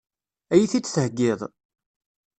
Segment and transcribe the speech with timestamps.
[0.53, 1.39] Ad iyi-t-id-theggiḍ?